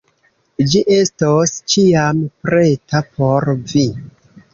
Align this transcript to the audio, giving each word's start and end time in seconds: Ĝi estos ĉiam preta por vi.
Ĝi 0.69 0.79
estos 0.95 1.53
ĉiam 1.73 2.21
preta 2.47 3.03
por 3.19 3.47
vi. 3.75 3.85